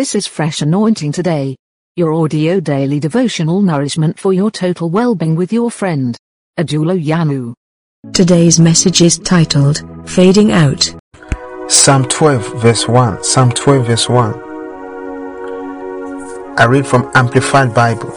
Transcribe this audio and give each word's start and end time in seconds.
This 0.00 0.14
is 0.14 0.26
Fresh 0.26 0.62
Anointing 0.62 1.12
Today, 1.12 1.56
your 1.94 2.14
audio 2.14 2.58
daily 2.58 2.98
devotional 2.98 3.60
nourishment 3.60 4.18
for 4.18 4.32
your 4.32 4.50
total 4.50 4.88
well-being 4.88 5.36
with 5.36 5.52
your 5.52 5.70
friend, 5.70 6.16
Adulo 6.58 6.98
Yanu. 6.98 7.52
Today's 8.14 8.58
message 8.58 9.02
is 9.02 9.18
titled 9.18 9.82
Fading 10.08 10.52
Out. 10.52 10.94
Psalm 11.68 12.06
12, 12.08 12.62
verse 12.62 12.88
1. 12.88 13.22
Psalm 13.22 13.52
12, 13.52 13.86
verse 13.88 14.08
1. 14.08 14.32
I 16.56 16.64
read 16.64 16.86
from 16.86 17.10
Amplified 17.14 17.74
Bible. 17.74 18.10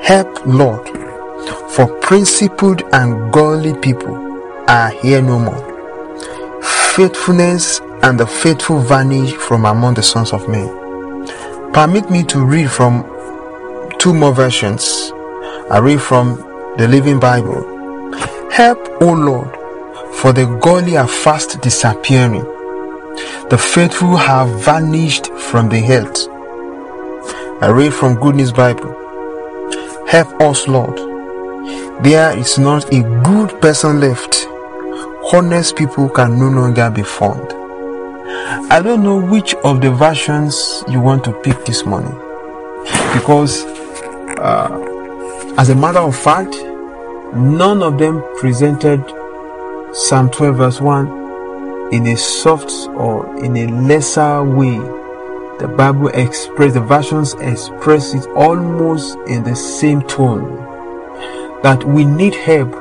Help, 0.00 0.46
Lord, 0.46 0.86
for 1.70 1.88
principled 2.00 2.82
and 2.92 3.32
godly 3.32 3.74
people 3.80 4.14
are 4.68 4.90
here 4.90 5.20
no 5.20 5.40
more. 5.40 6.62
Faithfulness 6.94 7.80
and 8.04 8.20
the 8.20 8.26
faithful 8.28 8.78
vanish 8.78 9.32
from 9.32 9.64
among 9.64 9.94
the 9.94 10.02
sons 10.04 10.32
of 10.32 10.48
men. 10.48 10.87
Permit 11.78 12.10
me 12.10 12.24
to 12.24 12.44
read 12.44 12.68
from 12.72 13.04
two 14.00 14.12
more 14.12 14.34
versions. 14.34 15.12
I 15.70 15.78
read 15.78 16.02
from 16.02 16.34
the 16.76 16.88
Living 16.88 17.20
Bible. 17.20 17.62
Help, 18.50 18.80
O 19.00 19.12
Lord, 19.12 19.54
for 20.16 20.32
the 20.32 20.46
godly 20.60 20.96
are 20.96 21.06
fast 21.06 21.60
disappearing. 21.60 22.42
The 23.50 23.56
faithful 23.56 24.16
have 24.16 24.48
vanished 24.64 25.28
from 25.34 25.68
the 25.68 25.80
earth. 25.92 26.26
I 27.62 27.68
read 27.68 27.94
from 27.94 28.16
Good 28.16 28.34
News 28.34 28.50
Bible. 28.50 28.90
Help 30.08 30.42
us, 30.42 30.66
Lord. 30.66 30.96
There 32.02 32.36
is 32.36 32.58
not 32.58 32.92
a 32.92 33.02
good 33.22 33.62
person 33.62 34.00
left. 34.00 34.48
Honest 35.32 35.76
people 35.76 36.08
can 36.08 36.40
no 36.40 36.48
longer 36.48 36.90
be 36.90 37.04
found. 37.04 37.57
I 38.50 38.80
don't 38.80 39.02
know 39.02 39.20
which 39.20 39.54
of 39.56 39.82
the 39.82 39.90
versions 39.90 40.82
you 40.88 41.00
want 41.00 41.22
to 41.24 41.32
pick 41.42 41.66
this 41.66 41.84
morning 41.84 42.14
because, 43.12 43.62
uh, 44.38 45.54
as 45.58 45.68
a 45.68 45.74
matter 45.74 45.98
of 45.98 46.16
fact, 46.16 46.54
none 47.34 47.82
of 47.82 47.98
them 47.98 48.24
presented 48.38 49.04
Psalm 49.92 50.30
12, 50.30 50.56
verse 50.56 50.80
1 50.80 51.92
in 51.92 52.06
a 52.06 52.16
soft 52.16 52.70
or 52.96 53.36
in 53.44 53.54
a 53.54 53.66
lesser 53.86 54.42
way. 54.42 54.78
The 55.58 55.68
Bible 55.76 56.08
express 56.08 56.72
the 56.72 56.80
versions 56.80 57.34
express 57.34 58.14
it 58.14 58.26
almost 58.28 59.18
in 59.26 59.44
the 59.44 59.56
same 59.56 60.00
tone 60.02 60.56
that 61.62 61.84
we 61.84 62.06
need 62.06 62.34
help. 62.34 62.74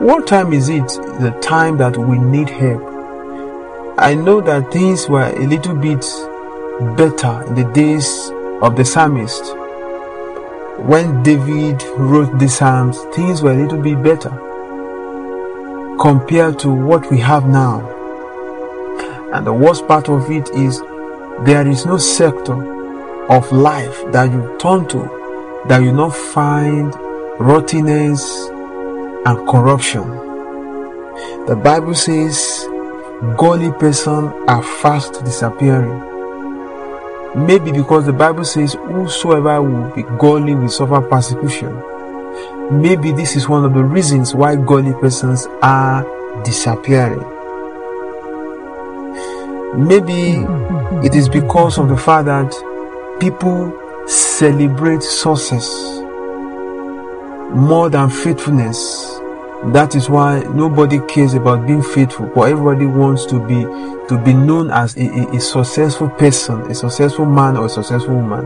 What 0.00 0.26
time 0.26 0.54
is 0.54 0.70
it? 0.70 0.88
The 1.20 1.38
time 1.42 1.76
that 1.76 1.98
we 1.98 2.18
need 2.18 2.48
help. 2.48 2.93
I 3.96 4.16
know 4.16 4.40
that 4.40 4.72
things 4.72 5.08
were 5.08 5.28
a 5.28 5.46
little 5.46 5.76
bit 5.76 6.00
better 6.96 7.44
in 7.46 7.54
the 7.54 7.70
days 7.72 8.28
of 8.60 8.74
the 8.74 8.84
psalmist. 8.84 9.54
When 10.80 11.22
David 11.22 11.80
wrote 11.96 12.36
the 12.40 12.48
Psalms, 12.48 12.98
things 13.14 13.40
were 13.40 13.52
a 13.52 13.62
little 13.62 13.80
bit 13.80 14.02
better 14.02 14.30
compared 16.00 16.58
to 16.58 16.70
what 16.72 17.08
we 17.08 17.18
have 17.18 17.46
now. 17.46 17.88
And 19.32 19.46
the 19.46 19.52
worst 19.52 19.86
part 19.86 20.08
of 20.08 20.28
it 20.28 20.50
is 20.50 20.80
there 21.44 21.66
is 21.66 21.86
no 21.86 21.96
sector 21.96 22.56
of 23.30 23.52
life 23.52 24.02
that 24.10 24.32
you 24.32 24.56
turn 24.58 24.88
to 24.88 25.62
that 25.68 25.82
you 25.84 25.92
not 25.92 26.16
find 26.16 26.92
rottenness 27.38 28.48
and 29.24 29.48
corruption. 29.48 30.02
The 31.46 31.54
Bible 31.54 31.94
says 31.94 32.66
godly 33.36 33.72
person 33.72 34.32
are 34.48 34.62
fast 34.62 35.24
disappearing. 35.24 36.00
Maybe 37.34 37.72
because 37.72 38.06
the 38.06 38.12
Bible 38.12 38.44
says 38.44 38.74
whosoever 38.74 39.60
will 39.62 39.90
be 39.94 40.02
godly 40.18 40.54
will 40.54 40.68
suffer 40.68 41.00
persecution. 41.00 41.74
Maybe 42.70 43.12
this 43.12 43.36
is 43.36 43.48
one 43.48 43.64
of 43.64 43.74
the 43.74 43.82
reasons 43.82 44.34
why 44.34 44.56
godly 44.56 44.92
persons 44.94 45.46
are 45.62 46.04
disappearing. 46.44 47.24
Maybe 49.76 50.44
it 51.04 51.14
is 51.14 51.28
because 51.28 51.78
of 51.78 51.88
the 51.88 51.96
fact 51.96 52.26
that 52.26 52.52
people 53.20 53.72
celebrate 54.06 55.02
success 55.02 55.68
more 57.54 57.90
than 57.90 58.10
faithfulness. 58.10 59.13
That 59.72 59.94
is 59.94 60.10
why 60.10 60.40
nobody 60.40 61.00
cares 61.08 61.34
about 61.34 61.66
being 61.66 61.82
faithful, 61.82 62.26
but 62.34 62.50
everybody 62.50 62.86
wants 62.86 63.24
to 63.26 63.40
be 63.40 63.64
to 64.08 64.22
be 64.22 64.34
known 64.34 64.70
as 64.70 64.94
a, 64.96 65.08
a, 65.08 65.36
a, 65.36 65.40
successful 65.40 66.10
person, 66.10 66.60
a 66.70 66.74
successful 66.74 67.24
man 67.24 67.56
or 67.56 67.66
a 67.66 67.68
successful 67.70 68.16
woman. 68.16 68.44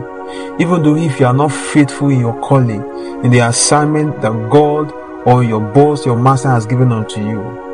Even 0.60 0.84
though 0.84 0.94
if 0.94 1.18
you 1.18 1.26
are 1.26 1.34
not 1.34 1.50
faithful 1.50 2.10
in 2.10 2.20
your 2.20 2.40
calling, 2.40 2.80
in 3.24 3.32
the 3.32 3.40
assignment 3.40 4.22
that 4.22 4.30
God 4.50 4.92
or 5.26 5.42
your 5.42 5.60
boss, 5.60 6.06
your 6.06 6.16
master 6.16 6.48
has 6.48 6.64
given 6.64 6.92
unto 6.92 7.20
you. 7.20 7.68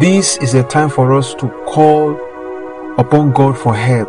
This 0.00 0.36
is 0.38 0.54
a 0.54 0.64
time 0.64 0.90
for 0.90 1.14
us 1.14 1.32
to 1.34 1.48
call 1.66 2.16
upon 2.98 3.32
God 3.32 3.56
for 3.56 3.76
help. 3.76 4.08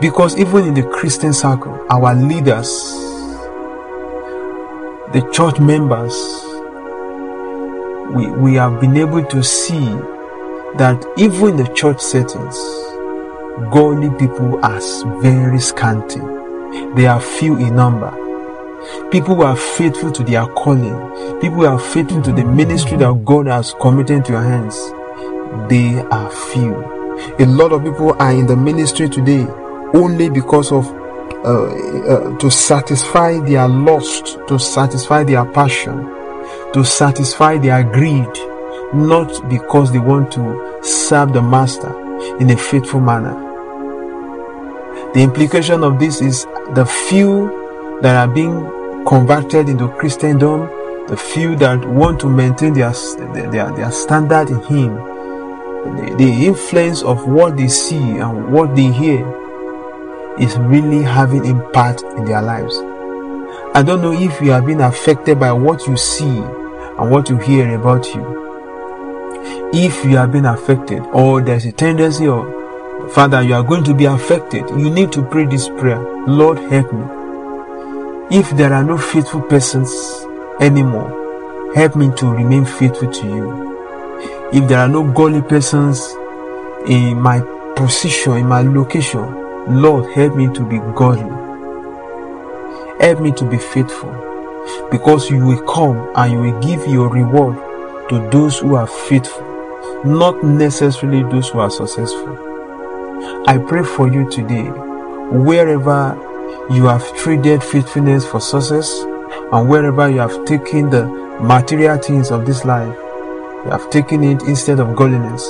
Because 0.00 0.38
even 0.38 0.66
in 0.66 0.74
the 0.74 0.82
Christian 0.82 1.32
circle, 1.32 1.86
our 1.88 2.14
leaders, 2.14 2.68
the 5.12 5.26
church 5.32 5.58
members, 5.58 6.12
we, 8.12 8.30
we 8.30 8.54
have 8.54 8.80
been 8.80 8.96
able 8.96 9.24
to 9.24 9.42
see 9.42 9.84
that 10.76 11.04
even 11.16 11.50
in 11.50 11.56
the 11.56 11.72
church 11.74 12.00
settings, 12.00 12.56
godly 13.70 14.10
people 14.18 14.64
are 14.64 14.80
very 15.20 15.60
scanty. 15.60 16.20
They 16.94 17.06
are 17.06 17.20
few 17.20 17.58
in 17.58 17.76
number. 17.76 18.10
People 19.10 19.36
who 19.36 19.42
are 19.42 19.56
faithful 19.56 20.10
to 20.12 20.24
their 20.24 20.46
calling, 20.46 21.40
people 21.40 21.58
who 21.58 21.66
are 21.66 21.78
faithful 21.78 22.22
to 22.22 22.32
the 22.32 22.44
ministry 22.44 22.96
that 22.98 23.24
God 23.24 23.46
has 23.46 23.74
committed 23.80 24.24
to 24.26 24.32
your 24.32 24.42
hands, 24.42 24.76
they 25.68 26.00
are 26.10 26.30
few. 26.30 26.74
A 27.38 27.46
lot 27.46 27.72
of 27.72 27.84
people 27.84 28.14
are 28.18 28.32
in 28.32 28.46
the 28.46 28.56
ministry 28.56 29.08
today 29.08 29.46
only 29.94 30.30
because 30.30 30.72
of 30.72 30.86
uh, 31.44 31.66
uh, 31.66 32.38
to 32.38 32.50
satisfy 32.50 33.38
their 33.40 33.68
lust, 33.68 34.38
to 34.48 34.58
satisfy 34.58 35.24
their 35.24 35.44
passion, 35.44 35.98
to 36.72 36.84
satisfy 36.84 37.58
their 37.58 37.82
greed, 37.82 38.28
not 38.94 39.48
because 39.48 39.92
they 39.92 39.98
want 39.98 40.32
to 40.32 40.80
serve 40.82 41.32
the 41.32 41.42
master 41.42 41.90
in 42.38 42.50
a 42.50 42.56
faithful 42.56 43.00
manner. 43.00 43.34
The 45.14 45.20
implication 45.20 45.82
of 45.84 45.98
this 45.98 46.20
is 46.20 46.44
the 46.74 46.86
few 47.08 47.98
that 48.02 48.16
are 48.16 48.32
being 48.32 49.04
converted 49.06 49.68
into 49.68 49.88
Christendom, 49.88 50.68
the 51.08 51.16
few 51.16 51.56
that 51.56 51.84
want 51.84 52.20
to 52.20 52.28
maintain 52.28 52.72
their 52.72 52.92
their, 53.50 53.70
their 53.72 53.90
standard 53.92 54.48
in 54.48 54.60
Him, 54.62 54.94
the, 55.96 56.14
the 56.16 56.46
influence 56.46 57.02
of 57.02 57.26
what 57.26 57.56
they 57.56 57.68
see 57.68 58.18
and 58.18 58.52
what 58.52 58.74
they 58.76 58.90
hear 58.90 59.26
is 60.38 60.56
really 60.58 61.02
having 61.02 61.44
impact 61.44 62.02
in 62.16 62.24
their 62.24 62.40
lives. 62.40 62.76
I 63.74 63.82
don't 63.82 64.02
know 64.02 64.12
if 64.12 64.42
you 64.42 64.50
have 64.50 64.66
been 64.66 64.82
affected 64.82 65.40
by 65.40 65.50
what 65.50 65.86
you 65.86 65.96
see 65.96 66.26
and 66.26 67.10
what 67.10 67.30
you 67.30 67.38
hear 67.38 67.74
about 67.74 68.04
you. 68.14 68.22
If 69.72 70.04
you 70.04 70.18
have 70.18 70.30
been 70.30 70.44
affected, 70.44 71.00
or 71.14 71.40
there's 71.40 71.64
a 71.64 71.72
tendency 71.72 72.28
of 72.28 72.44
Father, 73.14 73.40
you 73.42 73.54
are 73.54 73.62
going 73.62 73.82
to 73.84 73.94
be 73.94 74.04
affected, 74.04 74.68
you 74.70 74.90
need 74.90 75.10
to 75.12 75.22
pray 75.22 75.46
this 75.46 75.68
prayer 75.68 75.98
Lord, 76.26 76.58
help 76.58 76.92
me. 76.92 78.36
If 78.36 78.50
there 78.58 78.74
are 78.74 78.84
no 78.84 78.98
faithful 78.98 79.40
persons 79.40 79.90
anymore, 80.60 81.72
help 81.74 81.96
me 81.96 82.10
to 82.16 82.26
remain 82.26 82.66
faithful 82.66 83.10
to 83.10 83.26
you. 83.26 84.50
If 84.52 84.68
there 84.68 84.80
are 84.80 84.88
no 84.88 85.10
godly 85.12 85.40
persons 85.40 86.06
in 86.86 87.18
my 87.18 87.40
position, 87.74 88.34
in 88.34 88.46
my 88.46 88.60
location, 88.60 89.80
Lord, 89.80 90.12
help 90.12 90.36
me 90.36 90.52
to 90.52 90.62
be 90.62 90.78
godly. 90.94 91.41
Help 93.02 93.18
me 93.18 93.32
to 93.32 93.44
be 93.44 93.58
faithful. 93.58 94.12
Because 94.92 95.28
you 95.28 95.44
will 95.44 95.60
come 95.62 96.08
and 96.14 96.32
you 96.32 96.38
will 96.38 96.60
give 96.60 96.86
your 96.86 97.08
reward 97.08 97.56
to 98.08 98.28
those 98.30 98.60
who 98.60 98.76
are 98.76 98.86
faithful, 98.86 99.42
not 100.04 100.44
necessarily 100.44 101.24
those 101.24 101.48
who 101.48 101.58
are 101.58 101.68
successful. 101.68 102.38
I 103.48 103.58
pray 103.58 103.82
for 103.82 104.06
you 104.06 104.30
today, 104.30 104.68
wherever 105.32 106.16
you 106.70 106.84
have 106.84 107.04
traded 107.16 107.64
faithfulness 107.64 108.24
for 108.24 108.40
success, 108.40 109.00
and 109.00 109.68
wherever 109.68 110.08
you 110.08 110.20
have 110.20 110.44
taken 110.44 110.88
the 110.88 111.06
material 111.40 111.98
things 111.98 112.30
of 112.30 112.46
this 112.46 112.64
life, 112.64 112.94
you 113.64 113.70
have 113.72 113.90
taken 113.90 114.22
it 114.22 114.42
instead 114.42 114.78
of 114.78 114.94
godliness. 114.94 115.44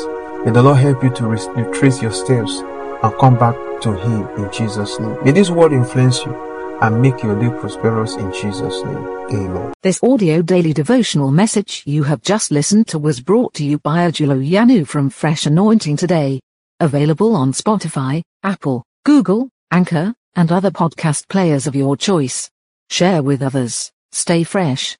May 0.46 0.52
the 0.52 0.62
Lord 0.62 0.78
help 0.78 1.04
you 1.04 1.10
to 1.10 1.26
retrace 1.26 2.00
your 2.00 2.12
steps 2.12 2.60
and 3.02 3.18
come 3.20 3.38
back 3.38 3.56
to 3.82 3.92
Him 3.92 4.26
in 4.38 4.50
Jesus' 4.50 4.98
name. 4.98 5.22
May 5.22 5.32
this 5.32 5.50
word 5.50 5.74
influence 5.74 6.24
you 6.24 6.51
and 6.82 7.00
make 7.00 7.22
your 7.22 7.38
day 7.38 7.48
prosperous 7.60 8.16
in 8.16 8.32
Jesus' 8.32 8.82
name. 8.84 9.06
Amen. 9.30 9.72
This 9.82 10.02
audio 10.02 10.42
daily 10.42 10.72
devotional 10.72 11.30
message 11.30 11.82
you 11.86 12.02
have 12.02 12.20
just 12.22 12.50
listened 12.50 12.88
to 12.88 12.98
was 12.98 13.20
brought 13.20 13.54
to 13.54 13.64
you 13.64 13.78
by 13.78 14.10
Ajulo 14.10 14.36
Yanu 14.46 14.86
from 14.86 15.08
Fresh 15.08 15.46
Anointing 15.46 15.96
Today. 15.96 16.40
Available 16.80 17.36
on 17.36 17.52
Spotify, 17.52 18.22
Apple, 18.42 18.82
Google, 19.04 19.48
Anchor, 19.70 20.12
and 20.34 20.50
other 20.50 20.70
podcast 20.70 21.28
players 21.28 21.66
of 21.66 21.76
your 21.76 21.96
choice. 21.96 22.50
Share 22.90 23.22
with 23.22 23.42
others. 23.42 23.92
Stay 24.10 24.42
fresh. 24.42 24.96